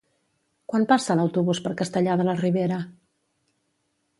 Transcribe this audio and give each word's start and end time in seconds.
Quan 0.71 0.87
passa 0.91 1.17
l'autobús 1.19 1.61
per 1.67 1.73
Castellar 1.81 2.15
de 2.23 2.25
la 2.31 2.35
Ribera? 2.41 2.81